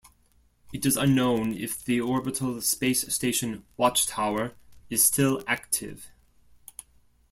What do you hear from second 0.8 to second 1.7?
is unknown